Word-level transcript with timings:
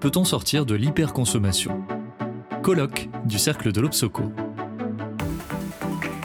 peut-on 0.00 0.24
sortir 0.24 0.66
de 0.66 0.74
l'hyperconsommation? 0.74 1.84
Colloque 2.62 3.08
du 3.24 3.38
Cercle 3.38 3.72
de 3.72 3.80
l'Obsoco. 3.80 4.24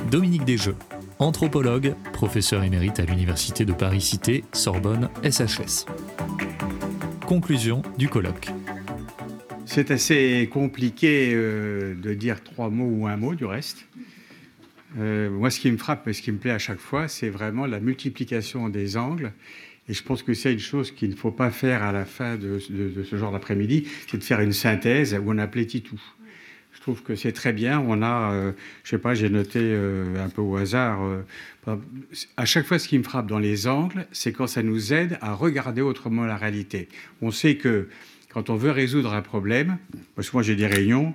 Dominique 0.09 0.44
Desjeux, 0.46 0.75
anthropologue, 1.20 1.96
professeur 2.13 2.63
émérite 2.63 2.99
à 2.99 3.05
l'Université 3.05 3.65
de 3.65 3.73
Paris-Cité, 3.73 4.44
Sorbonne, 4.52 5.10
SHS. 5.23 5.86
Conclusion 7.26 7.81
du 7.97 8.10
colloque. 8.10 8.49
C'est 9.65 9.91
assez 9.91 10.49
compliqué 10.51 11.31
euh, 11.33 11.95
de 11.95 12.13
dire 12.13 12.43
trois 12.43 12.69
mots 12.69 12.89
ou 12.91 13.07
un 13.07 13.15
mot 13.15 13.35
du 13.35 13.45
reste. 13.45 13.85
Euh, 14.99 15.29
moi, 15.29 15.49
ce 15.49 15.59
qui 15.59 15.71
me 15.71 15.77
frappe 15.77 16.07
et 16.07 16.13
ce 16.13 16.21
qui 16.21 16.31
me 16.31 16.38
plaît 16.38 16.51
à 16.51 16.59
chaque 16.59 16.79
fois, 16.79 17.07
c'est 17.07 17.29
vraiment 17.29 17.65
la 17.65 17.79
multiplication 17.79 18.67
des 18.67 18.97
angles. 18.97 19.31
Et 19.92 19.94
je 19.94 20.04
pense 20.04 20.23
que 20.23 20.34
c'est 20.34 20.54
une 20.54 20.60
chose 20.60 20.92
qu'il 20.92 21.10
ne 21.10 21.16
faut 21.18 21.32
pas 21.32 21.52
faire 21.52 21.84
à 21.84 21.91
la 21.91 22.05
fin 22.05 22.38
de, 22.38 22.60
ce 22.60 23.16
genre 23.18 23.34
d'après-midi, 23.34 23.90
c'est 24.08 24.18
de 24.18 24.23
faire 24.23 24.40
une 24.40 24.54
synthèse 24.54 25.13
où 25.22 25.34
on 25.34 25.38
aplatit 25.38 25.82
tout. 25.82 26.02
Je 26.72 26.80
trouve 26.80 27.04
que 27.04 27.16
c'est 27.16 27.34
très 27.34 27.52
bien. 27.52 27.84
On 27.86 28.02
a, 28.02 28.32
euh, 28.32 28.52
je 28.85 28.91
sais 28.91 28.98
pas, 28.98 29.16
j'ai 29.16 29.30
noté 29.30 29.59
un 30.18 30.30
peu 30.30 30.41
au 30.41 30.55
hasard. 30.55 31.02
à 32.38 32.46
chaque 32.46 32.66
fois, 32.66 32.80
ce 32.80 32.88
qui 32.88 32.98
me 32.98 33.04
frappe 33.04 33.27
dans 33.27 33.38
les 33.38 33.68
angles, 33.68 34.08
c'est 34.13 34.32
quand 34.32 34.48
ça 34.48 34.63
nous 34.63 34.94
aide 34.94 35.18
à 35.20 35.34
regarder 35.34 35.82
autrement 35.82 36.26
la 36.26 36.38
réalité. 36.38 36.88
On 37.21 37.32
sait 37.32 37.58
que 37.58 37.90
quand 38.30 38.49
on 38.49 38.55
veut 38.55 38.71
résoudre 38.71 39.13
un 39.13 39.21
problème, 39.21 39.77
parce 40.16 40.30
que 40.30 40.38
moi 40.38 40.44
j'ai 40.44 40.55
des 40.55 40.68
réunions 40.68 41.13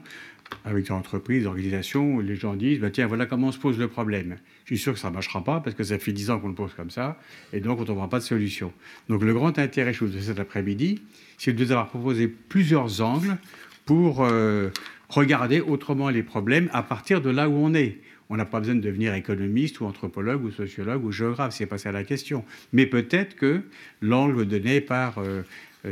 avec 0.64 0.84
des 0.84 0.92
entreprises, 0.92 1.42
des 1.42 1.46
organisations, 1.46 2.20
les 2.20 2.34
gens 2.34 2.55
disent 2.55 2.80
bah, 2.80 2.91
tiens, 2.91 3.06
voilà 3.06 3.27
comment 3.27 3.48
on 3.48 3.52
se 3.52 3.59
pose 3.59 3.78
le 3.78 3.88
problème. 3.88 4.36
Je 4.64 4.74
suis 4.74 4.82
sûr 4.82 4.92
que 4.92 4.98
ça 4.98 5.09
ne 5.09 5.14
marchera 5.14 5.42
pas 5.45 5.60
parce 5.60 5.77
que 5.77 5.84
ça 5.84 5.98
fait 5.98 6.12
10 6.12 6.30
ans 6.30 6.41
qu'on 6.41 6.48
le 6.48 6.55
pose 6.55 6.74
comme 6.74 6.91
ça, 6.91 7.19
et 7.52 7.60
donc 7.60 7.78
on 7.78 7.82
ne 7.82 7.86
trouvera 7.86 8.09
pas 8.09 8.19
de 8.19 8.24
solution. 8.24 8.72
Donc 9.09 9.22
le 9.22 9.32
grand 9.32 9.59
intérêt, 9.59 9.92
de 9.92 10.20
cet 10.20 10.41
après-midi, 10.41 11.02
c'est 11.38 11.52
de 11.52 11.64
nous 11.64 11.72
avoir 11.72 11.88
proposé 11.88 12.28
plusieurs 12.28 13.00
angles 13.00 13.36
pour 13.84 14.24
euh, 14.24 14.70
regarder 15.09 15.61
autrement 15.61 16.11
les 16.11 16.22
problèmes 16.22 16.69
à 16.72 16.83
partir 16.83 17.20
de 17.20 17.31
là 17.31 17.48
où 17.48 17.55
on 17.55 17.75
est. 17.75 17.98
On 18.28 18.36
n'a 18.36 18.44
pas 18.44 18.58
besoin 18.58 18.75
de 18.75 18.81
devenir 18.81 19.14
économiste 19.14 19.78
ou 19.81 19.84
anthropologue 19.84 20.44
ou 20.44 20.50
sociologue 20.50 21.05
ou 21.05 21.12
géographe, 21.12 21.55
c'est 21.55 21.66
pas 21.66 21.78
ça 21.78 21.92
la 21.92 22.03
question. 22.03 22.44
Mais 22.72 22.86
peut-être 22.86 23.36
que 23.36 23.62
l'angle 24.03 24.47
donné 24.47 24.81
par 24.81 25.19
euh, 25.19 25.42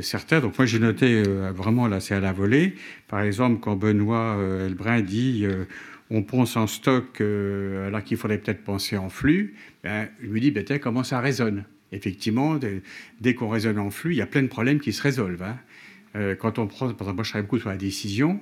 certains. 0.01 0.41
Donc 0.41 0.59
moi 0.59 0.67
j'ai 0.67 0.79
noté 0.79 1.23
euh, 1.27 1.53
vraiment 1.53 1.89
là 1.89 2.01
c'est 2.01 2.15
à 2.15 2.21
la 2.21 2.33
volée. 2.33 2.75
Par 3.09 3.21
exemple 3.21 3.61
quand 3.61 3.77
Benoît 3.77 4.37
euh, 4.39 4.67
Elbrin 4.67 5.01
dit 5.01 5.47
on 6.11 6.23
pense 6.23 6.57
en 6.57 6.67
stock 6.67 7.21
alors 7.21 8.05
qu'il 8.05 8.17
faudrait 8.17 8.39
peut-être 8.39 8.63
penser 8.63 8.97
en 8.97 9.09
flux, 9.09 9.55
ben, 9.83 10.09
je 10.23 10.29
lui 10.29 10.41
dis 10.41 10.51
ben, 10.51 10.65
comment 10.79 11.05
ça 11.05 11.21
résonne? 11.21 11.65
Effectivement, 11.93 12.59
dès, 13.21 13.35
qu'on 13.35 13.49
raisonne 13.49 13.79
en 13.79 13.91
flux, 13.91 14.13
il 14.13 14.17
y 14.17 14.23
a 14.23 14.27
plein 14.27 14.43
de 14.43 14.49
problèmes 14.49 14.81
qui 14.81 14.93
se 14.93 15.01
résolvent. 15.01 15.45
Hein. 15.45 15.59
Quand 16.39 16.59
on 16.59 16.67
prend, 16.67 16.87
par 16.89 17.09
exemple, 17.09 17.15
moi 17.15 17.25
je 17.25 17.31
travaille 17.31 17.47
beaucoup 17.47 17.59
sur 17.59 17.71
la 17.71 17.77
décision, 17.77 18.41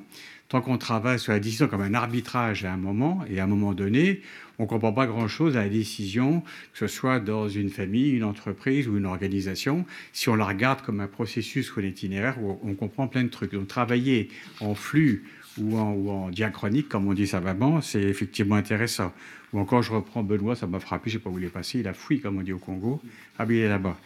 tant 0.48 0.60
qu'on 0.60 0.78
travaille 0.78 1.18
sur 1.18 1.32
la 1.32 1.40
décision 1.40 1.68
comme 1.68 1.80
un 1.80 1.94
arbitrage 1.94 2.64
à 2.64 2.72
un 2.72 2.76
moment, 2.76 3.24
et 3.30 3.40
à 3.40 3.44
un 3.44 3.46
moment 3.46 3.72
donné, 3.72 4.20
on 4.58 4.64
ne 4.64 4.68
comprend 4.68 4.92
pas 4.92 5.06
grand-chose 5.06 5.56
à 5.56 5.62
la 5.62 5.68
décision, 5.68 6.42
que 6.72 6.78
ce 6.78 6.86
soit 6.86 7.18
dans 7.18 7.48
une 7.48 7.70
famille, 7.70 8.10
une 8.10 8.24
entreprise 8.24 8.86
ou 8.86 8.98
une 8.98 9.06
organisation. 9.06 9.86
Si 10.12 10.28
on 10.28 10.34
la 10.34 10.44
regarde 10.44 10.82
comme 10.82 11.00
un 11.00 11.06
processus 11.06 11.74
ou 11.74 11.80
un 11.80 11.84
itinéraire, 11.84 12.36
on 12.40 12.74
comprend 12.74 13.08
plein 13.08 13.24
de 13.24 13.28
trucs. 13.28 13.52
Donc 13.52 13.66
travailler 13.66 14.28
en 14.60 14.74
flux 14.74 15.24
ou 15.58 15.78
en, 15.78 16.30
diachronique, 16.30 16.88
comme 16.88 17.06
on 17.08 17.14
dit 17.14 17.26
savamment, 17.26 17.80
c'est 17.80 18.02
effectivement 18.02 18.56
intéressant. 18.56 19.12
Ou 19.52 19.58
encore, 19.58 19.82
je 19.82 19.92
reprends 19.92 20.22
Benoît, 20.22 20.56
ça 20.56 20.66
m'a 20.66 20.80
frappé, 20.80 21.10
je 21.10 21.16
ne 21.16 21.20
sais 21.20 21.24
pas 21.24 21.30
où 21.30 21.38
il 21.38 21.44
est 21.44 21.48
passé, 21.48 21.80
il 21.80 21.88
a 21.88 21.92
fouillé, 21.92 22.20
comme 22.20 22.38
on 22.38 22.42
dit 22.42 22.52
au 22.52 22.58
Congo. 22.58 23.02
Ah, 23.38 23.44
il 23.48 23.56
est 23.56 23.68
là-bas. 23.68 23.98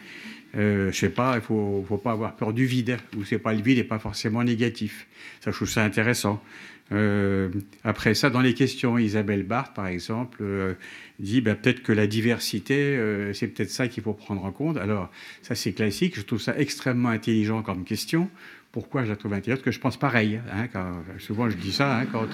Euh, 0.55 0.91
je 0.91 0.97
sais 0.97 1.09
pas, 1.09 1.35
il 1.35 1.41
faut, 1.41 1.85
faut 1.87 1.97
pas 1.97 2.11
avoir 2.11 2.35
peur 2.35 2.53
du 2.53 2.65
vide, 2.65 2.97
ou 3.17 3.23
c'est 3.23 3.39
pas 3.39 3.53
le 3.53 3.61
vide 3.61 3.77
n'est 3.77 3.83
pas 3.83 3.99
forcément 3.99 4.43
négatif. 4.43 5.07
Ça, 5.41 5.51
je 5.51 5.55
trouve 5.55 5.69
ça 5.69 5.83
intéressant. 5.83 6.41
Euh, 6.93 7.49
après 7.83 8.13
ça, 8.13 8.29
dans 8.29 8.39
les 8.39 8.53
questions, 8.53 8.97
Isabelle 8.97 9.43
Barthes, 9.43 9.73
par 9.73 9.87
exemple, 9.87 10.39
euh, 10.41 10.73
dit 11.19 11.41
bah, 11.41 11.55
peut-être 11.55 11.83
que 11.83 11.91
la 11.91 12.07
diversité, 12.07 12.97
c'est 13.33 13.47
peut-être 13.47 13.71
ça 13.71 13.87
qu'il 13.87 14.03
faut 14.03 14.13
prendre 14.13 14.43
en 14.43 14.51
compte. 14.51 14.77
Alors, 14.77 15.11
ça, 15.41 15.53
c'est 15.53 15.73
classique. 15.73 16.15
Je 16.17 16.21
trouve 16.21 16.41
ça 16.41 16.57
extrêmement 16.57 17.09
intelligent 17.09 17.61
comme 17.61 17.83
question. 17.83 18.29
Pourquoi 18.71 19.03
je 19.03 19.09
la 19.09 19.15
trouve 19.15 19.31
Parce 19.31 19.61
que 19.61 19.71
je 19.71 19.79
pense 19.79 19.97
pareil. 19.97 20.39
Hein, 20.51 20.67
souvent, 21.19 21.49
je 21.49 21.57
dis 21.57 21.71
ça. 21.71 21.99
Hein, 21.99 22.05
quand, 22.11 22.27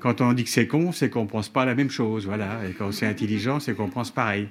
quand 0.00 0.20
on 0.20 0.32
dit 0.32 0.44
que 0.44 0.50
c'est 0.50 0.66
con, 0.66 0.92
c'est 0.92 1.10
qu'on 1.10 1.24
ne 1.24 1.28
pense 1.28 1.48
pas 1.48 1.64
la 1.64 1.74
même 1.74 1.90
chose. 1.90 2.26
Voilà. 2.26 2.60
Et 2.68 2.72
quand 2.72 2.92
c'est 2.92 3.06
intelligent, 3.06 3.60
c'est 3.60 3.74
qu'on 3.74 3.88
pense 3.88 4.10
pareil 4.10 4.48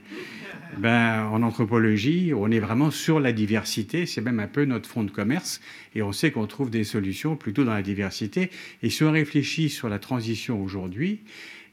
ben, 0.77 1.25
en 1.25 1.43
anthropologie, 1.43 2.33
on 2.35 2.49
est 2.49 2.59
vraiment 2.59 2.91
sur 2.91 3.19
la 3.19 3.31
diversité, 3.31 4.05
c'est 4.05 4.21
même 4.21 4.39
un 4.39 4.47
peu 4.47 4.65
notre 4.65 4.89
fond 4.89 5.03
de 5.03 5.11
commerce, 5.11 5.61
et 5.95 6.01
on 6.01 6.11
sait 6.11 6.31
qu'on 6.31 6.47
trouve 6.47 6.69
des 6.69 6.83
solutions 6.83 7.35
plutôt 7.35 7.63
dans 7.63 7.73
la 7.73 7.81
diversité. 7.81 8.49
Et 8.81 8.89
si 8.89 9.03
on 9.03 9.11
réfléchit 9.11 9.69
sur 9.69 9.89
la 9.89 9.99
transition 9.99 10.61
aujourd'hui, 10.61 11.21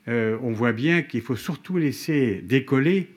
euh, 0.08 0.38
on 0.42 0.52
voit 0.52 0.72
bien 0.72 1.02
qu'il 1.02 1.22
faut 1.22 1.36
surtout 1.36 1.78
laisser 1.78 2.42
décoller 2.42 3.08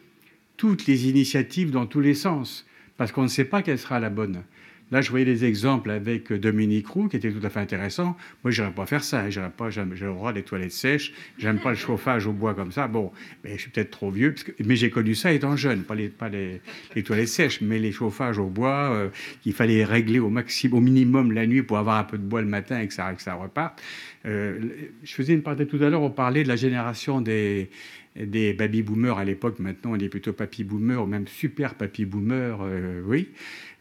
toutes 0.57 0.85
les 0.85 1.07
initiatives 1.07 1.71
dans 1.71 1.85
tous 1.85 2.01
les 2.01 2.13
sens, 2.13 2.67
parce 2.97 3.11
qu'on 3.11 3.23
ne 3.23 3.27
sait 3.27 3.45
pas 3.45 3.61
quelle 3.61 3.79
sera 3.79 3.99
la 3.99 4.09
bonne. 4.09 4.43
Là, 4.91 5.01
je 5.01 5.09
voyais 5.09 5.25
des 5.25 5.45
exemples 5.45 5.89
avec 5.89 6.33
Dominique 6.33 6.87
Roux 6.87 7.07
qui 7.07 7.17
étaient 7.17 7.31
tout 7.31 7.45
à 7.45 7.49
fait 7.49 7.59
intéressants. 7.59 8.17
Moi, 8.43 8.51
je 8.51 8.63
pas 8.71 8.85
faire 8.85 9.03
ça. 9.03 9.21
Hein. 9.21 9.51
pas, 9.55 9.69
j'ai 9.69 9.83
le 9.83 10.13
droit 10.13 10.33
des 10.33 10.43
toilettes 10.43 10.71
sèches. 10.71 11.13
J'aime 11.37 11.59
pas 11.59 11.69
le 11.69 11.75
chauffage 11.87 12.27
au 12.27 12.33
bois 12.33 12.53
comme 12.53 12.71
ça. 12.71 12.87
Bon, 12.87 13.11
mais 13.43 13.55
je 13.55 13.61
suis 13.61 13.71
peut-être 13.71 13.91
trop 13.91 14.11
vieux. 14.11 14.35
mais 14.63 14.75
j'ai 14.75 14.89
connu 14.89 15.15
ça 15.15 15.31
étant 15.31 15.55
jeune. 15.55 15.83
Pas 15.83 15.95
les, 15.95 16.09
pas 16.09 16.29
les, 16.29 16.61
toilettes 17.03 17.29
sèches, 17.29 17.61
mais 17.61 17.79
les 17.79 17.91
chauffages 17.91 18.37
au 18.37 18.47
bois 18.47 18.93
euh, 18.93 19.09
qu'il 19.41 19.53
fallait 19.53 19.83
régler 19.83 20.19
au 20.19 20.29
maximum, 20.29 20.79
au 20.79 20.81
minimum 20.81 21.31
la 21.31 21.47
nuit 21.47 21.63
pour 21.63 21.77
avoir 21.77 21.97
un 21.97 22.03
peu 22.03 22.17
de 22.17 22.23
bois 22.23 22.41
le 22.41 22.47
matin 22.47 22.79
et 22.79 22.87
que 22.87 22.93
ça, 22.93 23.13
que 23.13 23.21
ça 23.21 23.33
reparte. 23.33 23.81
Euh, 24.25 24.59
je 25.03 25.13
faisais 25.13 25.33
une 25.33 25.41
partie 25.41 25.65
tout 25.65 25.81
à 25.81 25.89
l'heure, 25.89 26.03
on 26.03 26.11
parlait 26.11 26.43
de 26.43 26.47
la 26.47 26.55
génération 26.55 27.21
des, 27.21 27.69
des 28.15 28.53
baby 28.53 28.81
boomers 28.81 29.17
à 29.17 29.25
l'époque. 29.25 29.59
Maintenant, 29.59 29.91
on 29.93 29.99
est 29.99 30.09
plutôt 30.09 30.33
papy 30.33 30.63
boomer 30.63 31.01
ou 31.01 31.05
même 31.05 31.27
super 31.27 31.75
papy 31.75 32.05
boomer, 32.05 32.59
euh, 32.61 33.01
oui. 33.05 33.29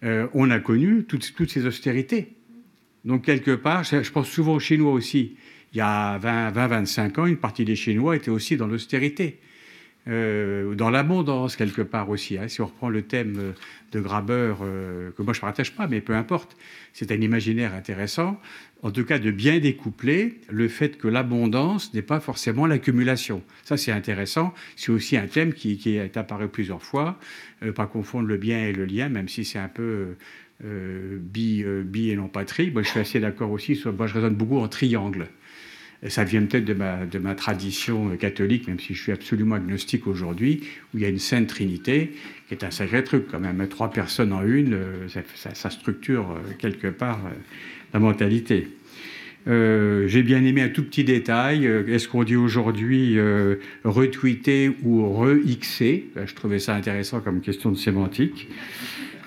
Euh, 0.02 0.28
on 0.34 0.50
a 0.50 0.60
connu 0.60 1.04
toutes, 1.04 1.50
ces 1.50 1.66
austérités. 1.66 2.32
Donc, 3.04 3.24
quelque 3.24 3.54
part, 3.54 3.84
je 3.84 4.10
pense 4.10 4.28
souvent 4.28 4.54
aux 4.54 4.60
Chinois 4.60 4.92
aussi. 4.92 5.36
Il 5.72 5.78
y 5.78 5.80
a 5.80 6.18
20-25 6.18 7.20
ans, 7.20 7.26
une 7.26 7.36
partie 7.36 7.64
des 7.64 7.76
Chinois 7.76 8.16
étaient 8.16 8.30
aussi 8.30 8.56
dans 8.56 8.66
l'austérité. 8.66 9.38
Euh, 10.08 10.74
dans 10.74 10.88
l'abondance 10.88 11.56
quelque 11.56 11.82
part 11.82 12.08
aussi. 12.08 12.38
Hein. 12.38 12.48
Si 12.48 12.62
on 12.62 12.66
reprend 12.66 12.88
le 12.88 13.02
thème 13.02 13.52
de 13.92 14.00
Graber, 14.00 14.54
euh, 14.62 15.10
que 15.10 15.22
moi 15.22 15.34
je 15.34 15.38
ne 15.38 15.42
partage 15.42 15.74
pas, 15.74 15.86
mais 15.88 16.00
peu 16.00 16.14
importe, 16.14 16.56
c'est 16.94 17.12
un 17.12 17.20
imaginaire 17.20 17.74
intéressant, 17.74 18.40
en 18.82 18.90
tout 18.92 19.04
cas 19.04 19.18
de 19.18 19.30
bien 19.30 19.58
découpler 19.58 20.40
le 20.48 20.68
fait 20.68 20.96
que 20.96 21.06
l'abondance 21.06 21.92
n'est 21.92 22.02
pas 22.02 22.18
forcément 22.18 22.66
l'accumulation. 22.66 23.42
Ça 23.62 23.76
c'est 23.76 23.92
intéressant, 23.92 24.54
c'est 24.74 24.90
aussi 24.90 25.18
un 25.18 25.26
thème 25.26 25.52
qui, 25.52 25.78
est 25.84 26.16
apparu 26.16 26.48
plusieurs 26.48 26.82
fois, 26.82 27.18
euh, 27.62 27.72
pas 27.72 27.86
confondre 27.86 28.26
le 28.26 28.38
bien 28.38 28.58
et 28.66 28.72
le 28.72 28.86
lien, 28.86 29.10
même 29.10 29.28
si 29.28 29.44
c'est 29.44 29.58
un 29.58 29.68
peu 29.68 30.16
bi, 30.62 31.64
bi, 31.84 32.10
et 32.10 32.16
non 32.16 32.28
pas. 32.28 32.44
Moi 32.72 32.82
je 32.82 32.88
suis 32.88 33.00
assez 33.00 33.20
d'accord 33.20 33.50
aussi, 33.50 33.76
sur, 33.76 33.92
moi 33.92 34.06
je 34.06 34.14
raisonne 34.14 34.34
beaucoup 34.34 34.58
en 34.58 34.68
triangle 34.68 35.28
ça 36.08 36.24
vient 36.24 36.42
peut-être 36.42 36.64
de 36.64 37.18
ma, 37.18 37.34
tradition 37.34 38.16
catholique, 38.16 38.66
même 38.68 38.80
si 38.80 38.94
je 38.94 39.02
suis 39.02 39.12
absolument 39.12 39.56
agnostique 39.56 40.06
aujourd'hui, 40.06 40.62
où 40.94 40.98
il 40.98 41.02
y 41.02 41.04
a 41.04 41.10
une 41.10 41.18
sainte 41.18 41.46
trinité, 41.46 42.12
qui 42.48 42.54
est 42.54 42.64
un 42.64 42.70
sacré 42.70 43.04
truc 43.04 43.26
quand 43.30 43.40
même. 43.40 43.66
Trois 43.68 43.90
personnes 43.90 44.32
en 44.32 44.42
une, 44.42 44.74
euh, 44.74 45.08
ça, 45.34 45.70
structure 45.70 46.30
euh, 46.30 46.52
quelque 46.58 46.88
part 46.88 47.20
euh, 47.26 47.30
la 47.92 48.00
mentalité. 48.00 48.68
J'ai 49.46 50.22
bien 50.22 50.44
aimé 50.44 50.60
un 50.62 50.68
tout 50.68 50.84
petit 50.84 51.02
détail. 51.02 51.64
Est-ce 51.64 52.08
qu'on 52.08 52.24
dit 52.24 52.36
aujourd'hui 52.36 53.18
retweeter 53.84 54.70
ou 54.84 55.02
re-xer? 55.12 56.04
Je 56.24 56.34
trouvais 56.34 56.58
ça 56.58 56.76
intéressant 56.76 57.20
comme 57.20 57.40
question 57.40 57.72
de 57.72 57.76
sémantique. 57.76 58.48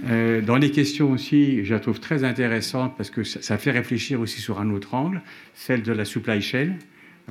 Euh, 0.09 0.41
dans 0.41 0.57
les 0.57 0.71
questions 0.71 1.11
aussi, 1.11 1.63
je 1.63 1.73
la 1.73 1.79
trouve 1.79 1.99
très 1.99 2.23
intéressante 2.23 2.95
parce 2.97 3.09
que 3.09 3.23
ça, 3.23 3.57
fait 3.57 3.71
réfléchir 3.71 4.19
aussi 4.19 4.41
sur 4.41 4.59
un 4.59 4.69
autre 4.71 4.93
angle, 4.93 5.21
celle 5.53 5.83
de 5.83 5.91
la 5.91 6.05
supply 6.05 6.41
chain. 6.41 6.73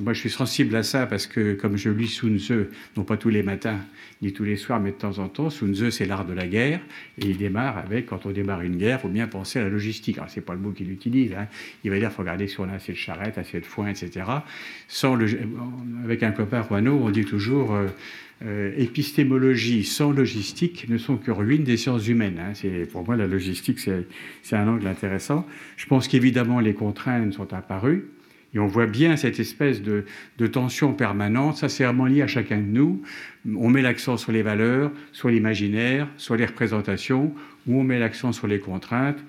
Moi, 0.01 0.13
je 0.13 0.19
suis 0.21 0.31
sensible 0.31 0.75
à 0.75 0.81
ça 0.81 1.05
parce 1.05 1.27
que, 1.27 1.53
comme 1.53 1.77
je 1.77 1.91
lis 1.91 2.07
Sun 2.07 2.39
Tzu, 2.39 2.65
non 2.97 3.03
pas 3.03 3.15
tous 3.15 3.29
les 3.29 3.43
matins 3.43 3.77
ni 4.23 4.33
tous 4.33 4.43
les 4.43 4.55
soirs, 4.55 4.79
mais 4.79 4.89
de 4.89 4.95
temps 4.95 5.19
en 5.19 5.27
temps, 5.27 5.51
Sun 5.51 5.75
Tzu, 5.75 5.91
c'est 5.91 6.05
l'art 6.05 6.25
de 6.25 6.33
la 6.33 6.47
guerre. 6.47 6.79
Et 7.19 7.27
il 7.27 7.37
démarre 7.37 7.77
avec, 7.77 8.07
quand 8.07 8.25
on 8.25 8.31
démarre 8.31 8.61
une 8.61 8.77
guerre, 8.77 8.97
il 8.99 9.01
faut 9.03 9.07
bien 9.07 9.27
penser 9.27 9.59
à 9.59 9.63
la 9.63 9.69
logistique. 9.69 10.17
Alors, 10.17 10.31
c'est 10.31 10.41
pas 10.41 10.53
le 10.53 10.59
mot 10.59 10.71
qu'il 10.71 10.91
utilise. 10.91 11.33
Hein. 11.33 11.47
Il 11.83 11.91
va 11.91 11.99
dire, 11.99 12.09
il 12.09 12.13
faut 12.13 12.23
regarder 12.23 12.47
si 12.47 12.59
on 12.59 12.67
a 12.69 12.73
assez 12.73 12.93
de 12.93 12.97
charrettes, 12.97 13.37
assez 13.37 13.59
de 13.59 13.65
foin, 13.65 13.89
etc. 13.89 14.25
Avec 16.03 16.23
un 16.23 16.31
copain 16.31 16.61
Rouaneau, 16.61 16.99
on 17.03 17.11
dit 17.11 17.25
toujours, 17.25 17.75
euh, 17.75 17.87
euh, 18.45 18.73
épistémologie 18.77 19.85
sans 19.85 20.11
logistique 20.11 20.89
ne 20.89 20.97
sont 20.97 21.17
que 21.17 21.31
ruines 21.31 21.63
des 21.63 21.77
sciences 21.77 22.07
humaines. 22.07 22.39
Hein. 22.39 22.51
C'est, 22.53 22.85
pour 22.91 23.05
moi, 23.05 23.15
la 23.15 23.25
logistique, 23.25 23.79
c'est, 23.79 24.55
un 24.55 24.67
angle 24.67 24.85
intéressant. 24.87 25.47
Je 25.77 25.85
pense 25.85 26.07
qu'évidemment, 26.07 26.59
les 26.59 26.73
contraintes 26.73 27.33
sont 27.33 27.53
apparues. 27.53 28.05
Et 28.53 28.59
on 28.59 28.67
voit 28.67 28.85
bien 28.85 29.15
cette 29.15 29.39
espèce 29.39 29.81
de, 29.81 30.05
tension 30.47 30.93
permanente. 30.93 31.57
Ça, 31.57 31.69
c'est 31.69 31.85
à 31.85 32.27
chacun 32.27 32.57
de 32.57 32.67
nous. 32.67 33.01
On 33.55 33.69
met 33.69 33.81
l'accent 33.81 34.17
sur 34.17 34.31
les 34.31 34.43
valeurs, 34.43 34.91
sur 35.11 35.29
l'imaginaire, 35.29 36.07
sur 36.17 36.35
les 36.35 36.45
représentations, 36.45 37.33
ou 37.65 37.79
on 37.79 37.83
met 37.83 37.97
l'accent 37.97 38.31
sur 38.31 38.47
les 38.47 38.59
contraintes. 38.59 39.23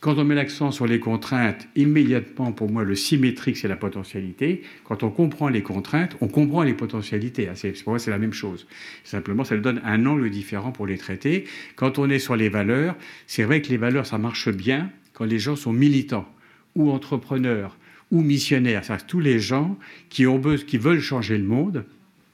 Quand 0.00 0.16
on 0.16 0.24
met 0.24 0.36
l'accent 0.36 0.70
sur 0.70 0.86
les 0.86 1.00
contraintes, 1.00 1.66
immédiatement, 1.74 2.52
pour 2.52 2.70
moi, 2.70 2.84
le 2.84 2.94
symétrique, 2.94 3.56
c'est 3.56 3.66
la 3.66 3.76
potentialité. 3.76 4.62
Quand 4.84 5.02
on 5.02 5.10
comprend 5.10 5.48
les 5.48 5.62
contraintes, 5.62 6.16
on 6.20 6.28
comprend 6.28 6.62
les 6.62 6.74
potentialités. 6.74 7.48
Hein. 7.48 7.54
Pour 7.82 7.92
moi, 7.92 7.98
c'est 7.98 8.12
la 8.12 8.18
même 8.18 8.32
chose. 8.32 8.68
Simplement, 9.02 9.42
ça 9.42 9.56
donne 9.56 9.80
un 9.84 10.06
angle 10.06 10.30
différent 10.30 10.70
pour 10.70 10.86
les 10.86 10.98
traiter. 10.98 11.46
Quand 11.74 11.98
on 11.98 12.08
est 12.10 12.20
sur 12.20 12.36
les 12.36 12.48
valeurs, 12.48 12.94
c'est 13.26 13.42
vrai 13.42 13.60
que 13.60 13.70
les 13.70 13.76
valeurs, 13.76 14.06
ça 14.06 14.18
marche 14.18 14.50
bien 14.50 14.90
quand 15.14 15.24
les 15.24 15.40
gens 15.40 15.56
sont 15.56 15.72
militants 15.72 16.32
ou 16.76 16.92
entrepreneurs 16.92 17.76
ou 18.12 18.22
missionnaires. 18.22 18.84
C'est-à-dire 18.84 19.06
tous 19.06 19.20
les 19.20 19.40
gens 19.40 19.76
qui, 20.10 20.28
ont, 20.28 20.40
qui 20.40 20.78
veulent 20.78 21.00
changer 21.00 21.38
le 21.38 21.44
monde, 21.44 21.84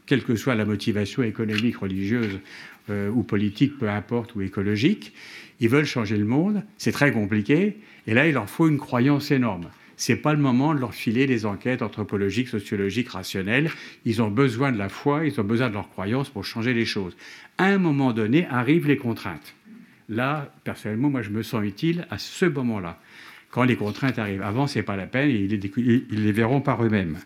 quelle 0.04 0.22
que 0.22 0.36
soit 0.36 0.54
la 0.54 0.66
motivation 0.66 1.22
économique, 1.22 1.78
religieuse 1.78 2.40
euh, 2.90 3.10
ou 3.10 3.22
politique, 3.22 3.78
peu 3.78 3.88
importe, 3.88 4.34
ou 4.34 4.42
écologique, 4.42 5.12
ils 5.60 5.68
veulent 5.68 5.86
changer 5.86 6.16
le 6.16 6.24
monde, 6.24 6.62
c'est 6.76 6.92
très 6.92 7.12
compliqué, 7.12 7.78
et 8.06 8.14
là, 8.14 8.26
il 8.26 8.34
leur 8.34 8.48
faut 8.48 8.68
une 8.68 8.78
croyance 8.78 9.30
énorme. 9.30 9.68
Ce 9.96 10.12
n'est 10.12 10.18
pas 10.18 10.32
le 10.32 10.40
moment 10.40 10.74
de 10.74 10.80
leur 10.80 10.94
filer 10.94 11.26
des 11.26 11.46
enquêtes 11.46 11.82
anthropologiques, 11.82 12.48
sociologiques, 12.48 13.10
rationnelles. 13.10 13.70
Ils 14.04 14.22
ont 14.22 14.30
besoin 14.30 14.72
de 14.72 14.78
la 14.78 14.88
foi, 14.88 15.26
ils 15.26 15.40
ont 15.40 15.44
besoin 15.44 15.68
de 15.68 15.74
leur 15.74 15.88
croyance 15.88 16.28
pour 16.28 16.44
changer 16.44 16.74
les 16.74 16.84
choses. 16.84 17.16
À 17.58 17.66
un 17.66 17.78
moment 17.78 18.12
donné, 18.12 18.46
arrivent 18.50 18.88
les 18.88 18.96
contraintes. 18.96 19.54
Là, 20.08 20.52
personnellement, 20.64 21.10
moi, 21.10 21.22
je 21.22 21.30
me 21.30 21.42
sens 21.42 21.64
utile 21.64 22.06
à 22.10 22.18
ce 22.18 22.44
moment-là. 22.44 23.00
Quand 23.50 23.62
les 23.62 23.76
contraintes 23.76 24.18
arrivent. 24.18 24.42
Avant, 24.42 24.66
ce 24.66 24.78
n'est 24.78 24.82
pas 24.82 24.96
la 24.96 25.06
peine, 25.06 25.30
ils 25.30 25.48
les, 25.48 26.32
verront 26.32 26.60
par 26.60 26.84
eux-mêmes. 26.84 27.18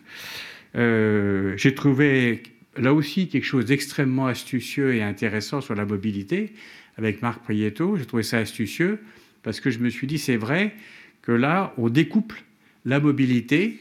Euh, 0.75 1.57
j'ai 1.57 1.73
trouvé 1.73 2.43
là 2.77 2.93
aussi 2.93 3.27
quelque 3.27 3.45
chose 3.45 3.65
d'extrêmement 3.65 4.27
astucieux 4.27 4.95
et 4.95 5.01
intéressant 5.01 5.61
sur 5.61 5.75
la 5.75 5.85
mobilité 5.85 6.53
avec 6.97 7.21
Marc 7.21 7.43
Prieto. 7.43 7.97
J'ai 7.97 8.05
trouvé 8.05 8.23
ça 8.23 8.37
astucieux 8.37 8.99
parce 9.43 9.59
que 9.59 9.69
je 9.69 9.79
me 9.79 9.89
suis 9.89 10.07
dit, 10.07 10.17
c'est 10.17 10.37
vrai 10.37 10.73
que 11.21 11.31
là, 11.31 11.73
on 11.77 11.89
découple 11.89 12.43
la 12.85 12.99
mobilité 12.99 13.79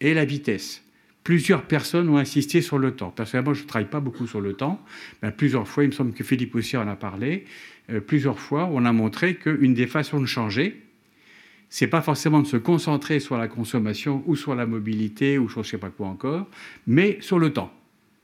et 0.00 0.14
la 0.14 0.24
vitesse. 0.24 0.82
Plusieurs 1.24 1.62
personnes 1.62 2.08
ont 2.08 2.16
insisté 2.16 2.62
sur 2.62 2.78
le 2.78 2.92
temps. 2.92 3.10
Personnellement, 3.10 3.52
je 3.52 3.62
ne 3.62 3.68
travaille 3.68 3.90
pas 3.90 4.00
beaucoup 4.00 4.26
sur 4.26 4.40
le 4.40 4.54
temps. 4.54 4.82
mais 5.22 5.30
plusieurs 5.30 5.68
fois, 5.68 5.84
il 5.84 5.88
me 5.88 5.92
semble 5.92 6.12
que 6.12 6.24
Philippe 6.24 6.54
aussi 6.54 6.76
en 6.76 6.88
a 6.88 6.96
parlé, 6.96 7.44
euh, 7.90 8.00
plusieurs 8.00 8.38
fois, 8.38 8.68
on 8.72 8.84
a 8.84 8.92
montré 8.92 9.34
qu'une 9.34 9.74
des 9.74 9.86
façons 9.86 10.20
de 10.20 10.26
changer, 10.26 10.82
c'est 11.68 11.86
pas 11.86 12.00
forcément 12.00 12.40
de 12.40 12.46
se 12.46 12.56
concentrer 12.56 13.20
sur 13.20 13.36
la 13.36 13.46
consommation 13.46 14.22
ou 14.26 14.36
sur 14.36 14.54
la 14.54 14.64
mobilité 14.64 15.38
ou 15.38 15.50
sur 15.50 15.62
je 15.62 15.68
ne 15.68 15.70
sais 15.72 15.78
pas 15.78 15.90
quoi 15.90 16.06
encore, 16.06 16.46
mais 16.86 17.18
sur 17.20 17.38
le 17.38 17.52
temps, 17.52 17.72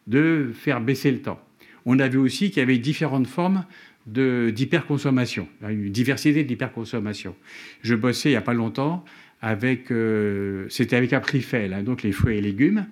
de 0.06 0.50
faire 0.54 0.80
baisser 0.80 1.10
le 1.10 1.20
temps. 1.20 1.40
On 1.86 1.98
a 1.98 2.08
vu 2.08 2.18
aussi 2.18 2.50
qu'il 2.50 2.58
y 2.58 2.62
avait 2.62 2.78
différentes 2.78 3.26
formes 3.26 3.64
d'hyperconsommation, 4.06 5.48
une 5.66 5.90
diversité 5.90 6.44
d'hyperconsommation. 6.44 7.34
Je 7.82 7.94
bossais 7.94 8.30
il 8.30 8.32
n'y 8.32 8.36
a 8.36 8.42
pas 8.42 8.54
longtemps 8.54 9.04
avec, 9.40 9.90
euh, 9.90 10.66
c'était 10.68 10.96
avec 10.96 11.12
Aprifel, 11.12 11.72
hein, 11.72 11.82
donc 11.82 12.02
les 12.02 12.12
fruits 12.12 12.38
et 12.38 12.40
légumes. 12.40 12.86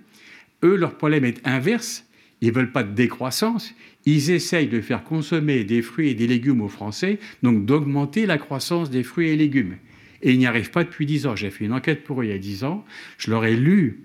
Eux, 0.62 0.76
leur 0.76 0.96
problème 0.96 1.24
est 1.24 1.46
inverse. 1.46 2.06
Ils 2.40 2.48
ne 2.48 2.54
veulent 2.54 2.72
pas 2.72 2.82
de 2.82 2.92
décroissance. 2.92 3.74
Ils 4.04 4.30
essayent 4.30 4.68
de 4.68 4.80
faire 4.80 5.04
consommer 5.04 5.64
des 5.64 5.80
fruits 5.80 6.10
et 6.10 6.14
des 6.14 6.26
légumes 6.26 6.60
aux 6.60 6.68
Français, 6.68 7.18
donc 7.42 7.64
d'augmenter 7.64 8.26
la 8.26 8.36
croissance 8.36 8.90
des 8.90 9.02
fruits 9.02 9.28
et 9.28 9.36
légumes. 9.36 9.76
Et 10.22 10.32
ils 10.32 10.38
n'y 10.38 10.46
arrivent 10.46 10.70
pas 10.70 10.84
depuis 10.84 11.06
10 11.06 11.26
ans. 11.26 11.36
J'ai 11.36 11.50
fait 11.50 11.64
une 11.64 11.72
enquête 11.72 12.04
pour 12.04 12.20
eux 12.20 12.24
il 12.24 12.30
y 12.30 12.34
a 12.34 12.38
10 12.38 12.64
ans. 12.64 12.84
Je 13.18 13.30
leur 13.30 13.44
ai 13.44 13.56
lu 13.56 14.00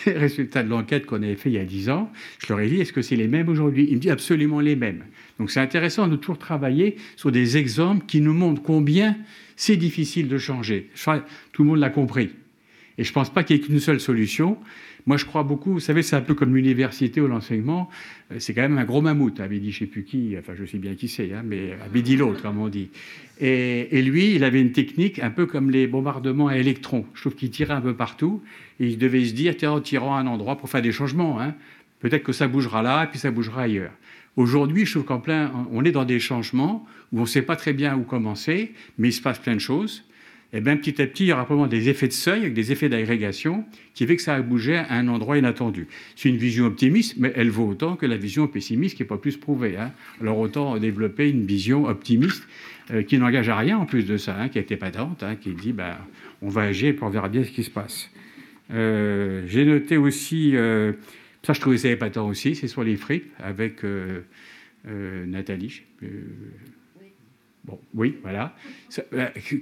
les 0.06 0.12
résultats 0.12 0.62
de 0.62 0.68
l'enquête 0.68 1.06
qu'on 1.06 1.22
avait 1.22 1.36
fait 1.36 1.50
il 1.50 1.54
y 1.54 1.58
a 1.58 1.64
10 1.64 1.90
ans. 1.90 2.10
Je 2.38 2.52
leur 2.52 2.60
ai 2.60 2.68
dit, 2.68 2.80
est-ce 2.80 2.92
que 2.92 3.02
c'est 3.02 3.16
les 3.16 3.28
mêmes 3.28 3.48
aujourd'hui? 3.48 3.86
Ils 3.88 3.96
me 3.96 4.00
disent 4.00 4.10
absolument 4.10 4.60
les 4.60 4.76
mêmes. 4.76 5.04
Donc 5.38 5.50
c'est 5.50 5.60
intéressant 5.60 6.08
de 6.08 6.16
toujours 6.16 6.38
travailler 6.38 6.96
sur 7.16 7.32
des 7.32 7.56
exemples 7.56 8.06
qui 8.06 8.20
nous 8.20 8.34
montrent 8.34 8.62
combien 8.62 9.16
c'est 9.56 9.76
difficile 9.76 10.28
de 10.28 10.38
changer. 10.38 10.90
Tout 11.52 11.62
le 11.62 11.68
monde 11.68 11.78
l'a 11.78 11.90
compris. 11.90 12.30
Et 12.98 13.04
je 13.04 13.10
ne 13.10 13.14
pense 13.14 13.32
pas 13.32 13.42
qu'il 13.42 13.56
y 13.56 13.58
ait 13.58 13.62
qu'une 13.62 13.80
seule 13.80 14.00
solution. 14.00 14.58
Moi, 15.06 15.16
je 15.18 15.26
crois 15.26 15.42
beaucoup, 15.42 15.72
vous 15.72 15.80
savez, 15.80 16.02
c'est 16.02 16.16
un 16.16 16.22
peu 16.22 16.34
comme 16.34 16.54
l'université 16.54 17.20
ou 17.20 17.26
l'enseignement, 17.26 17.90
euh, 18.32 18.36
c'est 18.38 18.54
quand 18.54 18.62
même 18.62 18.78
un 18.78 18.84
gros 18.84 19.02
mammouth, 19.02 19.38
avait 19.38 19.58
dit 19.58 19.70
je 19.70 19.84
ne 19.84 19.86
sais 19.86 19.92
plus 19.92 20.04
qui, 20.04 20.34
enfin 20.38 20.54
je 20.56 20.64
sais 20.64 20.78
bien 20.78 20.94
qui 20.94 21.08
c'est, 21.08 21.30
hein, 21.34 21.42
mais 21.44 21.76
avait 21.84 22.16
l'autre, 22.16 22.40
comme 22.40 22.58
on 22.58 22.68
dit. 22.68 22.88
Et, 23.38 24.00
lui, 24.00 24.34
il 24.34 24.44
avait 24.44 24.60
une 24.60 24.72
technique 24.72 25.18
un 25.18 25.30
peu 25.30 25.44
comme 25.44 25.70
les 25.70 25.86
bombardements 25.86 26.46
à 26.46 26.56
électrons. 26.56 27.04
Je 27.14 27.20
trouve 27.20 27.34
qu'il 27.34 27.50
tirait 27.50 27.74
un 27.74 27.82
peu 27.82 27.94
partout, 27.94 28.42
et 28.80 28.86
il 28.86 28.96
devait 28.96 29.24
se 29.24 29.34
dire, 29.34 29.56
tiens, 29.56 29.72
en 29.72 29.80
tirant 29.80 30.16
un 30.16 30.26
endroit 30.26 30.56
pour 30.56 30.70
faire 30.70 30.82
des 30.82 30.92
changements, 30.92 31.38
hein, 31.40 31.54
peut-être 32.00 32.22
que 32.22 32.32
ça 32.32 32.48
bougera 32.48 32.82
là, 32.82 33.04
et 33.04 33.06
puis 33.08 33.18
ça 33.18 33.30
bougera 33.30 33.62
ailleurs. 33.62 33.92
Aujourd'hui, 34.36 34.86
je 34.86 34.92
trouve 34.92 35.04
qu'en 35.04 35.20
plein, 35.20 35.52
on 35.70 35.84
est 35.84 35.92
dans 35.92 36.04
des 36.04 36.18
changements 36.18 36.86
où 37.12 37.18
on 37.18 37.22
ne 37.22 37.26
sait 37.26 37.42
pas 37.42 37.56
très 37.56 37.72
bien 37.72 37.94
où 37.94 38.02
commencer, 38.02 38.72
mais 38.98 39.08
il 39.08 39.12
se 39.12 39.20
passe 39.20 39.38
plein 39.38 39.54
de 39.54 39.60
choses. 39.60 40.04
Et 40.54 40.60
bien 40.60 40.76
petit 40.76 41.02
à 41.02 41.06
petit, 41.08 41.24
il 41.24 41.26
y 41.26 41.32
aura 41.32 41.44
probablement 41.44 41.68
des 41.68 41.88
effets 41.88 42.06
de 42.06 42.12
seuil, 42.12 42.42
avec 42.42 42.54
des 42.54 42.70
effets 42.70 42.88
d'agrégation, 42.88 43.64
qui 43.92 44.06
fait 44.06 44.14
que 44.14 44.22
ça 44.22 44.36
va 44.36 44.42
bouger 44.42 44.76
à 44.76 44.94
un 44.94 45.08
endroit 45.08 45.36
inattendu. 45.36 45.88
C'est 46.14 46.28
une 46.28 46.36
vision 46.36 46.66
optimiste, 46.66 47.16
mais 47.18 47.32
elle 47.34 47.50
vaut 47.50 47.66
autant 47.66 47.96
que 47.96 48.06
la 48.06 48.16
vision 48.16 48.46
pessimiste, 48.46 48.96
qui 48.96 49.02
n'est 49.02 49.08
pas 49.08 49.18
plus 49.18 49.36
prouvée. 49.36 49.76
Hein. 49.76 49.90
Alors 50.20 50.38
autant 50.38 50.78
développer 50.78 51.28
une 51.28 51.44
vision 51.44 51.86
optimiste 51.86 52.46
euh, 52.92 53.02
qui 53.02 53.18
n'engage 53.18 53.48
à 53.48 53.56
rien 53.56 53.78
en 53.78 53.84
plus 53.84 54.04
de 54.04 54.16
ça, 54.16 54.40
hein, 54.40 54.48
qui 54.48 54.58
a 54.58 54.60
été 54.60 54.78
hein, 54.80 55.36
qui 55.40 55.54
dit 55.54 55.72
ben, 55.72 55.96
on 56.40 56.48
va 56.48 56.62
agir 56.62 56.94
et 56.94 56.98
on 57.02 57.08
verra 57.08 57.28
bien 57.28 57.42
ce 57.42 57.50
qui 57.50 57.64
se 57.64 57.70
passe. 57.70 58.08
Euh, 58.72 59.42
j'ai 59.48 59.64
noté 59.64 59.96
aussi 59.96 60.52
euh, 60.54 60.92
ça, 61.42 61.52
je 61.52 61.60
trouvais 61.60 61.78
ça 61.78 61.88
épatant 61.88 62.28
aussi. 62.28 62.54
C'est 62.54 62.68
sur 62.68 62.84
les 62.84 62.94
fripes 62.94 63.32
avec 63.42 63.82
Nathalie. 65.26 65.82
Euh, 67.64 67.70
bon, 67.70 67.80
oui, 67.94 68.16
voilà. 68.22 68.54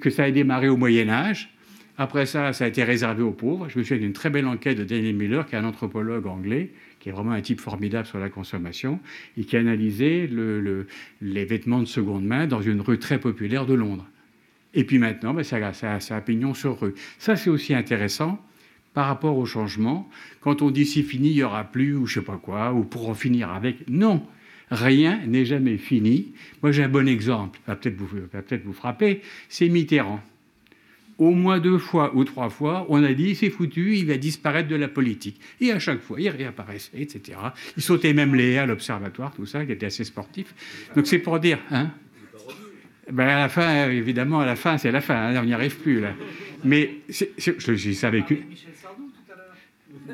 que 0.00 0.10
ça 0.10 0.24
a 0.24 0.30
démarré 0.30 0.68
au 0.68 0.76
Moyen 0.76 1.08
Âge. 1.08 1.50
Après 1.98 2.24
ça, 2.26 2.52
ça 2.52 2.64
a 2.64 2.68
été 2.68 2.84
réservé 2.84 3.22
aux 3.22 3.32
pauvres. 3.32 3.68
Je 3.68 3.78
me 3.78 3.84
souviens 3.84 4.02
d'une 4.02 4.12
très 4.12 4.30
belle 4.30 4.46
enquête 4.46 4.78
de 4.78 4.84
Daniel 4.84 5.14
Miller, 5.14 5.46
qui 5.46 5.54
est 5.54 5.58
un 5.58 5.64
anthropologue 5.64 6.26
anglais, 6.26 6.70
qui 7.00 7.10
est 7.10 7.12
vraiment 7.12 7.32
un 7.32 7.40
type 7.42 7.60
formidable 7.60 8.06
sur 8.06 8.18
la 8.18 8.30
consommation, 8.30 8.98
et 9.36 9.44
qui 9.44 9.56
a 9.56 9.60
analysé 9.60 10.28
les 11.20 11.44
vêtements 11.44 11.80
de 11.80 11.84
seconde 11.86 12.24
main 12.24 12.46
dans 12.46 12.62
une 12.62 12.80
rue 12.80 12.98
très 12.98 13.18
populaire 13.18 13.66
de 13.66 13.74
Londres. 13.74 14.06
Et 14.74 14.84
puis 14.84 14.98
maintenant, 14.98 15.34
ben, 15.34 15.44
ça, 15.44 15.72
ça, 15.74 16.00
ça 16.00 16.16
a 16.16 16.20
pignon 16.22 16.54
sur 16.54 16.80
rue. 16.80 16.94
Ça, 17.18 17.36
c'est 17.36 17.50
aussi 17.50 17.74
intéressant 17.74 18.42
par 18.94 19.06
rapport 19.06 19.36
au 19.36 19.44
changement. 19.44 20.08
Quand 20.40 20.62
on 20.62 20.70
dit 20.70 20.86
c'est 20.86 21.02
fini, 21.02 21.30
il 21.30 21.36
n'y 21.36 21.42
aura 21.42 21.64
plus, 21.64 21.94
ou 21.94 22.06
je 22.06 22.14
sais 22.14 22.24
pas 22.24 22.38
quoi, 22.38 22.72
ou 22.72 22.84
pour 22.84 23.08
en 23.10 23.14
finir 23.14 23.50
avec. 23.50 23.88
Non, 23.88 24.26
rien 24.72 25.20
n'est 25.26 25.44
jamais 25.44 25.76
fini. 25.76 26.32
Moi, 26.62 26.72
j'ai 26.72 26.82
un 26.82 26.88
bon 26.88 27.06
exemple, 27.06 27.60
va 27.66 27.76
peut-être 27.76 27.96
vous, 27.96 28.06
peut 28.06 28.60
vous 28.64 28.72
frapper, 28.72 29.20
c'est 29.48 29.68
Mitterrand. 29.68 30.20
Au 31.18 31.30
moins 31.30 31.60
deux 31.60 31.78
fois 31.78 32.16
ou 32.16 32.24
trois 32.24 32.48
fois, 32.48 32.86
on 32.88 33.04
a 33.04 33.12
dit 33.12 33.34
c'est 33.34 33.50
foutu, 33.50 33.96
il 33.96 34.06
va 34.06 34.16
disparaître 34.16 34.68
de 34.68 34.74
la 34.74 34.88
politique. 34.88 35.38
Et 35.60 35.70
à 35.70 35.78
chaque 35.78 36.00
fois, 36.00 36.20
il 36.20 36.28
réapparaissait, 36.30 37.00
etc. 37.00 37.38
Il 37.76 37.82
sautait 37.82 38.14
même 38.14 38.34
les 38.34 38.56
à 38.56 38.66
l'observatoire, 38.66 39.32
tout 39.32 39.46
ça, 39.46 39.64
qui 39.64 39.72
était 39.72 39.86
assez 39.86 40.04
sportif. 40.04 40.54
Donc 40.96 41.06
c'est 41.06 41.18
pour 41.18 41.38
dire, 41.38 41.58
hein 41.70 41.90
ben 43.10 43.28
à 43.28 43.40
la 43.40 43.48
fin, 43.48 43.90
évidemment, 43.90 44.40
à 44.40 44.46
la 44.46 44.56
fin, 44.56 44.78
c'est 44.78 44.90
la 44.90 45.00
fin, 45.00 45.14
hein, 45.14 45.40
on 45.40 45.44
n'y 45.44 45.52
arrive 45.52 45.76
plus 45.76 46.00
là. 46.00 46.14
Mais 46.64 46.98
je, 47.08 47.72
dis 47.72 47.94
ça 47.94 48.08
avec 48.08 48.24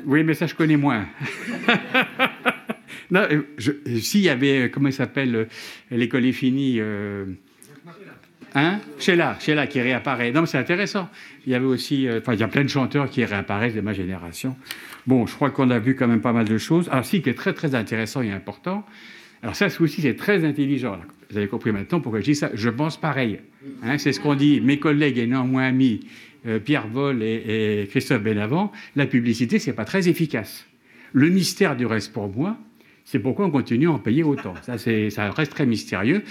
Oui, 0.05 0.23
mais 0.23 0.33
ça, 0.33 0.47
je 0.47 0.55
connais 0.55 0.77
moins. 0.77 1.07
non, 3.11 3.27
s'il 3.57 4.21
y 4.21 4.29
avait, 4.29 4.69
comment 4.71 4.89
il 4.89 4.93
s'appelle, 4.93 5.35
euh, 5.35 5.45
l'école 5.91 6.25
est 6.25 6.31
finie. 6.31 6.77
Euh... 6.79 7.25
Hein? 8.55 8.79
Sheila, 8.97 9.37
Sheila 9.39 9.67
qui 9.67 9.81
réapparaît. 9.81 10.31
Non, 10.31 10.41
mais 10.41 10.47
c'est 10.47 10.57
intéressant. 10.57 11.09
Il 11.45 11.51
y 11.51 11.55
avait 11.55 11.65
aussi, 11.65 12.07
euh, 12.07 12.19
enfin, 12.19 12.33
il 12.33 12.39
y 12.39 12.43
a 12.43 12.47
plein 12.47 12.63
de 12.63 12.69
chanteurs 12.69 13.09
qui 13.09 13.23
réapparaissent 13.23 13.75
de 13.75 13.81
ma 13.81 13.93
génération. 13.93 14.55
Bon, 15.05 15.27
je 15.27 15.35
crois 15.35 15.51
qu'on 15.51 15.69
a 15.69 15.79
vu 15.79 15.95
quand 15.95 16.07
même 16.07 16.21
pas 16.21 16.33
mal 16.33 16.47
de 16.47 16.57
choses. 16.57 16.89
Ah, 16.91 17.03
si, 17.03 17.21
qui 17.21 17.29
est 17.29 17.35
très, 17.35 17.53
très 17.53 17.75
intéressant 17.75 18.21
et 18.21 18.31
important. 18.31 18.85
Alors, 19.41 19.55
ça 19.55 19.67
aussi, 19.79 20.01
c'est 20.01 20.15
très 20.15 20.43
intelligent. 20.45 20.99
Vous 21.29 21.37
avez 21.37 21.47
compris 21.47 21.71
maintenant 21.71 21.99
pourquoi 21.99 22.21
je 22.21 22.25
dis 22.25 22.35
ça. 22.35 22.49
Je 22.53 22.69
pense 22.69 22.99
pareil. 22.99 23.39
Hein, 23.83 23.97
c'est 23.97 24.13
ce 24.13 24.19
qu'on 24.19 24.35
dit, 24.35 24.61
mes 24.61 24.79
collègues 24.79 25.17
et 25.17 25.27
néanmoins 25.27 25.63
amis 25.63 26.01
euh, 26.45 26.59
Pierre 26.59 26.87
Vol 26.87 27.21
et, 27.21 27.87
Christophe 27.89 28.23
Benavent, 28.23 28.71
la 28.95 29.05
publicité, 29.05 29.59
c'est 29.59 29.73
pas 29.73 29.85
très 29.85 30.07
efficace. 30.07 30.65
Le 31.11 31.29
mystère 31.29 31.75
du 31.75 31.85
reste 31.85 32.13
pour 32.13 32.29
moi, 32.29 32.57
c'est 33.11 33.17
pourquoi 33.17 33.47
on 33.47 33.49
continue 33.49 33.87
à 33.87 33.91
en 33.93 33.97
payer 33.97 34.21
autant. 34.21 34.53
Ça, 34.61 34.77
ça 34.77 35.31
reste 35.31 35.51
très 35.51 35.65
mystérieux. 35.65 36.21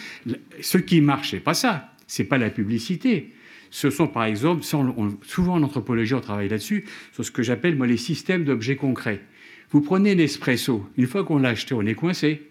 Ce 0.60 0.78
qui 0.78 1.00
marche, 1.00 1.32
c'est 1.32 1.40
pas 1.40 1.54
ça. 1.54 1.92
C'est 2.06 2.22
pas 2.22 2.38
la 2.38 2.50
publicité. 2.50 3.32
Ce 3.70 3.90
sont, 3.90 4.06
par 4.06 4.26
exemple, 4.26 4.62
souvent 4.62 5.54
en 5.54 5.62
anthropologie, 5.64 6.14
on 6.14 6.20
travaille 6.20 6.48
là-dessus, 6.48 6.84
sur 7.12 7.24
ce 7.24 7.32
que 7.32 7.42
j'appelle 7.42 7.74
moi 7.74 7.88
les 7.88 7.96
systèmes 7.96 8.44
d'objets 8.44 8.76
concrets. 8.76 9.22
Vous 9.70 9.80
prenez 9.80 10.14
Nespresso, 10.14 10.88
une 10.96 11.08
fois 11.08 11.24
qu'on 11.24 11.38
l'a 11.38 11.48
acheté, 11.48 11.74
on 11.74 11.82
est 11.82 11.94
coincé. 11.94 12.42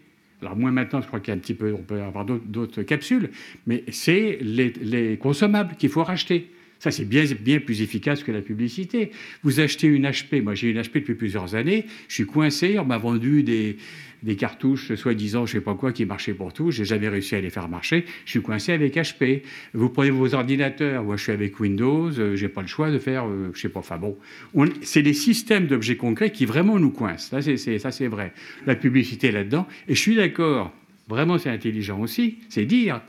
Alors 0.41 0.57
moins 0.57 0.71
maintenant, 0.71 1.01
je 1.01 1.07
crois 1.07 1.21
qu'il 1.21 1.29
y 1.29 1.31
a 1.31 1.37
un 1.37 1.39
petit 1.39 1.53
peu, 1.53 1.71
on 1.71 1.83
peut 1.83 2.01
avoir 2.01 2.25
d'autres 2.25 2.83
capsules, 2.83 3.29
mais 3.65 3.85
c'est 3.91 4.39
les 4.41 5.17
consommables 5.21 5.75
qu'il 5.77 5.89
faut 5.89 6.03
racheter 6.03 6.51
Ça, 6.79 6.91
c'est 6.91 7.05
bien, 7.05 7.23
bien 7.39 7.59
plus 7.59 7.81
efficace 7.81 8.23
que 8.23 8.31
la 8.31 8.41
publicité. 8.41 9.11
Vous 9.43 9.59
achetez 9.59 9.87
une 9.87 10.07
HP, 10.07 10.41
moi 10.41 10.55
j'ai 10.55 10.69
une 10.69 10.79
HP 10.79 10.95
depuis 10.95 11.15
plusieurs 11.15 11.55
années, 11.55 11.85
je 12.07 12.13
suis 12.13 12.25
coincé, 12.25 12.77
on 12.79 12.85
m'a 12.85 12.97
vendu 12.97 13.43
des, 13.43 13.77
des 14.23 14.35
cartouches, 14.35 14.93
soi-disant, 14.95 15.45
je 15.45 15.55
ne 15.55 15.59
sais 15.59 15.63
pas 15.63 15.75
quoi, 15.75 15.91
qui 15.91 16.05
marchaient 16.05 16.33
pour 16.33 16.53
tout. 16.53 16.71
J'ai 16.71 16.85
jamais 16.85 17.07
réussi 17.07 17.35
à 17.35 17.41
les 17.41 17.49
faire 17.49 17.69
marcher. 17.69 18.05
Je 18.25 18.31
suis 18.31 18.41
coincé 18.41 18.71
avec 18.73 18.95
HP. 18.95 19.41
Vous 19.73 19.89
prenez 19.89 20.09
vos 20.09 20.33
ordinateurs. 20.33 21.03
Moi, 21.03 21.17
je 21.17 21.23
suis 21.23 21.31
avec 21.31 21.59
Windows. 21.59 22.11
je 22.11 22.21
euh, 22.21 22.35
j'ai 22.35 22.49
pas 22.49 22.61
le 22.61 22.67
choix 22.67 22.91
de 22.91 22.99
faire, 22.99 23.27
euh, 23.27 23.51
je 23.53 23.61
sais 23.61 23.69
pas. 23.69 23.79
Enfin 23.79 23.97
bon, 23.97 24.17
c'est 24.81 25.01
les 25.01 25.13
systèmes 25.13 25.67
d'objets 25.67 25.97
concrets 25.97 26.31
qui 26.31 26.45
vraiment 26.45 26.79
nous 26.79 26.91
coincent. 26.91 27.39
C'est, 27.41 27.79
ça, 27.79 27.91
c'est 27.91 28.07
vrai. 28.07 28.33
La 28.65 28.75
publicité 28.75 29.31
là-dedans. 29.31 29.67
Et 29.87 29.95
je 29.95 30.01
suis 30.01 30.15
d'accord. 30.15 30.73
Vraiment, 31.07 31.37
c'est 31.37 31.49
intelligent 31.49 31.99
aussi. 31.99 32.37
C'est 32.49 32.65
dire. 32.65 33.01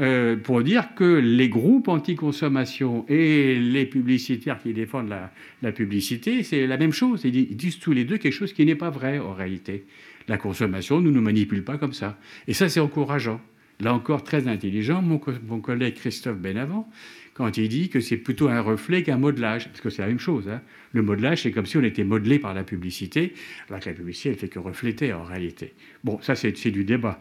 Euh, 0.00 0.34
pour 0.34 0.62
dire 0.62 0.94
que 0.96 1.04
les 1.04 1.48
groupes 1.48 1.86
anti-consommation 1.86 3.04
et 3.08 3.54
les 3.60 3.86
publicitaires 3.86 4.58
qui 4.60 4.72
défendent 4.72 5.08
la, 5.08 5.32
la 5.62 5.70
publicité, 5.70 6.42
c'est 6.42 6.66
la 6.66 6.76
même 6.76 6.92
chose. 6.92 7.22
Ils 7.24 7.56
disent 7.56 7.78
tous 7.78 7.92
les 7.92 8.04
deux 8.04 8.18
quelque 8.18 8.32
chose 8.32 8.52
qui 8.52 8.66
n'est 8.66 8.74
pas 8.74 8.90
vrai 8.90 9.20
en 9.20 9.34
réalité. 9.34 9.84
La 10.26 10.36
consommation 10.36 11.00
ne 11.00 11.10
nous 11.10 11.20
manipule 11.20 11.62
pas 11.62 11.78
comme 11.78 11.92
ça. 11.92 12.18
Et 12.48 12.54
ça, 12.54 12.68
c'est 12.68 12.80
encourageant. 12.80 13.40
Là 13.80 13.92
encore, 13.92 14.22
très 14.22 14.46
intelligent, 14.46 15.02
mon, 15.02 15.18
collègue 15.18 15.94
Christophe 15.94 16.38
Benavent, 16.38 16.88
quand 17.34 17.58
il 17.58 17.68
dit 17.68 17.88
que 17.88 17.98
c'est 17.98 18.16
plutôt 18.16 18.48
un 18.48 18.60
reflet 18.60 19.02
qu'un 19.02 19.16
modelage, 19.16 19.66
parce 19.68 19.80
que 19.80 19.90
c'est 19.90 20.02
la 20.02 20.08
même 20.08 20.20
chose. 20.20 20.48
Hein. 20.48 20.60
Le 20.92 21.02
modelage, 21.02 21.42
c'est 21.42 21.50
comme 21.50 21.66
si 21.66 21.76
on 21.76 21.82
était 21.82 22.04
modelé 22.04 22.38
par 22.38 22.54
la 22.54 22.62
publicité, 22.62 23.34
alors 23.68 23.80
que 23.80 23.88
la 23.88 23.96
publicité, 23.96 24.30
elle 24.30 24.36
fait 24.36 24.48
que 24.48 24.60
refléter 24.60 25.12
en 25.12 25.24
réalité. 25.24 25.74
Bon, 26.04 26.20
ça, 26.22 26.36
c'est 26.36 26.70
du 26.70 26.84
débat. 26.84 27.18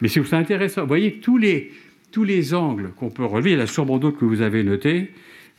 Mais 0.00 0.08
c'est 0.08 0.34
intéressant. 0.34 0.82
Vous 0.82 0.88
voyez, 0.88 1.20
tous 1.20 1.38
les, 1.38 1.70
tous 2.10 2.24
les 2.24 2.54
angles 2.54 2.90
qu'on 2.96 3.10
peut 3.10 3.24
relever, 3.24 3.52
il 3.52 3.58
y 3.58 3.60
a 3.60 3.66
sûrement 3.68 3.98
d'autres 3.98 4.18
que 4.18 4.24
vous 4.24 4.42
avez 4.42 4.64
notés, 4.64 5.10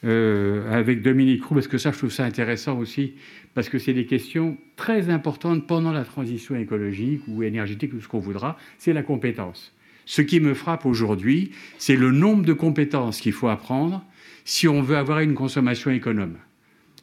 euh, 0.03 0.69
avec 0.69 1.01
Dominique 1.01 1.45
Roux, 1.45 1.55
parce 1.55 1.69
que 1.69 1.77
ça, 1.77 1.93
je 1.93 1.97
trouve 1.97 2.11
ça 2.11 2.25
intéressant 2.25 2.77
aussi, 2.77 3.13
parce 3.53 3.69
que 3.69 3.77
c'est 3.79 3.93
des 3.93 4.05
questions 4.05 4.57
très 4.75 5.09
importantes 5.09 5.65
pendant 5.65 5.93
la 5.93 6.03
transition 6.03 6.57
écologique 6.57 7.21
ou 7.29 7.41
énergétique, 7.43 7.93
ou 7.93 8.01
ce 8.01 8.09
qu'on 8.09 8.19
voudra, 8.19 8.57
c'est 8.77 8.91
la 8.91 9.03
compétence. 9.03 9.73
Ce 10.05 10.21
qui 10.21 10.39
me 10.39 10.53
frappe 10.53 10.85
aujourd'hui, 10.85 11.51
c'est 11.77 11.95
le 11.95 12.11
nombre 12.11 12.45
de 12.45 12.53
compétences 12.53 13.21
qu'il 13.21 13.33
faut 13.33 13.47
apprendre 13.47 14.03
si 14.45 14.67
on 14.67 14.81
veut 14.81 14.97
avoir 14.97 15.19
une 15.19 15.33
consommation 15.33 15.91
économe. 15.91 16.35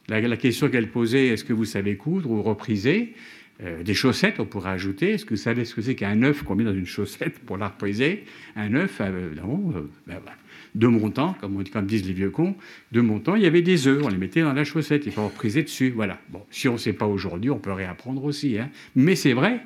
La, 0.09 0.37
question 0.37 0.69
qu'elle 0.69 0.91
posait, 0.91 1.29
est-ce 1.29 1.45
que 1.45 1.53
vous 1.53 1.65
savez 1.65 1.97
coudre 1.97 2.31
ou 2.31 2.43
repriser? 2.43 3.15
Euh, 3.63 3.85
Des 3.85 3.95
chaussettes, 3.95 4.41
on 4.41 4.45
pourrait 4.45 4.71
ajouter. 4.71 5.13
Est-ce 5.13 5.25
que 5.25 5.31
vous 5.31 5.41
savez 5.41 5.65
ce 5.65 5.75
que 5.75 5.83
c'est 5.83 5.95
qu'un 5.95 6.23
œuf 6.23 6.43
qu'on 6.43 6.57
met 6.57 6.65
dans 6.65 6.75
une 6.75 6.87
chaussette 6.87 7.39
pour 7.39 7.57
la 7.57 7.69
repriser? 7.69 8.25
Un 8.57 8.75
œuf, 8.75 8.99
euh, 9.01 9.35
non, 9.37 9.73
ben, 10.09 10.19
de 10.75 10.87
montant, 10.89 11.35
comme, 11.41 11.63
comme 11.69 11.87
disent 11.87 12.07
les 12.07 12.13
vieux 12.13 12.31
cons, 12.31 12.57
de 12.91 13.01
montant, 13.01 13.37
il 13.37 13.43
y 13.43 13.47
avait 13.47 13.63
des 13.63 13.87
œufs, 13.87 14.03
on 14.03 14.09
les 14.09 14.17
mettait 14.17 14.43
dans 14.43 14.53
la 14.53 14.65
chaussette, 14.65 15.07
il 15.07 15.13
faut 15.13 15.25
repriser 15.25 15.63
dessus. 15.63 15.91
Voilà. 15.91 16.19
Bon, 16.31 16.43
si 16.51 16.69
on 16.69 16.75
ne 16.75 16.79
sait 16.79 16.93
pas 16.93 17.07
aujourd'hui, 17.07 17.51
on 17.51 17.59
peut 17.59 17.73
réapprendre 17.73 18.25
aussi. 18.25 18.59
Hein. 18.59 18.69
Mais 18.97 19.15
c'est 19.15 19.33
vrai 19.33 19.61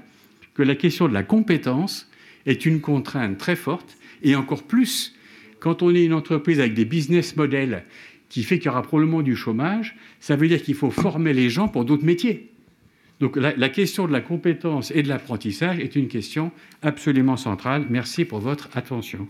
que 0.54 0.62
la 0.62 0.74
question 0.74 1.08
de 1.08 1.14
la 1.14 1.22
compétence 1.22 2.10
est 2.46 2.66
une 2.66 2.80
contrainte 2.80 3.38
très 3.38 3.56
forte, 3.56 3.96
et 4.22 4.36
encore 4.36 4.62
plus 4.62 5.14
quand 5.60 5.82
on 5.82 5.94
est 5.94 6.04
une 6.04 6.12
entreprise 6.12 6.60
avec 6.60 6.74
des 6.74 6.84
business 6.84 7.36
models 7.36 7.84
qui 8.28 8.42
fait 8.42 8.58
qu'il 8.58 8.66
y 8.66 8.68
aura 8.68 8.82
probablement 8.82 9.22
du 9.22 9.36
chômage, 9.36 9.96
ça 10.20 10.36
veut 10.36 10.48
dire 10.48 10.62
qu'il 10.62 10.74
faut 10.74 10.90
former 10.90 11.32
les 11.32 11.48
gens 11.48 11.68
pour 11.68 11.84
d'autres 11.84 12.04
métiers. 12.04 12.50
Donc 13.20 13.36
la, 13.36 13.68
question 13.68 14.06
de 14.06 14.12
la 14.12 14.20
compétence 14.20 14.90
et 14.94 15.02
de 15.02 15.08
l'apprentissage 15.08 15.78
est 15.78 15.96
une 15.96 16.08
question 16.08 16.50
absolument 16.82 17.36
centrale. 17.36 17.86
Merci 17.88 18.24
pour 18.24 18.40
votre 18.40 18.68
attention. 18.74 19.28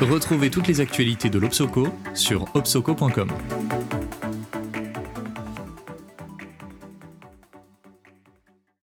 Retrouvez 0.00 0.50
toutes 0.50 0.66
les 0.66 0.80
actualités 0.80 1.30
de 1.30 1.38
l'Obsoco 1.38 1.88
sur 2.14 2.46
obsoco.com. 2.56 3.28